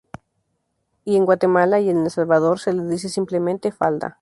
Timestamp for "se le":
2.57-2.83